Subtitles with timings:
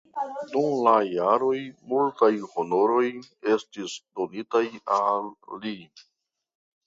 [0.51, 1.57] Dum la jaroj
[1.91, 3.03] multaj honoroj
[3.57, 4.65] estis donitaj
[4.99, 5.29] al
[5.65, 5.77] li.